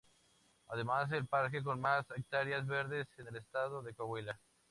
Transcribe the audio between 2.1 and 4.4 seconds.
Hectáreas verdes en el estado de Coahuila.